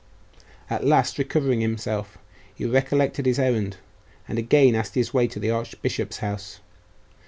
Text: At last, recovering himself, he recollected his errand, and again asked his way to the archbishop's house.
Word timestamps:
At 0.67 0.83
last, 0.83 1.19
recovering 1.19 1.61
himself, 1.61 2.17
he 2.55 2.65
recollected 2.65 3.27
his 3.27 3.37
errand, 3.37 3.77
and 4.27 4.39
again 4.39 4.73
asked 4.73 4.95
his 4.95 5.13
way 5.13 5.27
to 5.27 5.39
the 5.39 5.51
archbishop's 5.51 6.17
house. 6.17 6.59